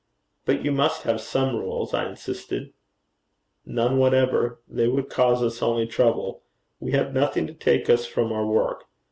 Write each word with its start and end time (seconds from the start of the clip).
'But 0.45 0.65
you 0.65 0.71
must 0.71 1.03
have 1.03 1.21
some 1.21 1.55
rules,' 1.55 1.93
I 1.93 2.09
insisted. 2.09 2.73
'None 3.67 3.99
whatever. 3.99 4.59
They 4.67 4.87
would 4.87 5.11
cause 5.11 5.43
us 5.43 5.61
only 5.61 5.85
trouble. 5.85 6.41
We 6.79 6.93
have 6.93 7.13
nothing 7.13 7.45
to 7.45 7.53
take 7.53 7.87
us 7.87 8.07
from 8.07 8.31
our 8.33 8.47
work. 8.47 8.85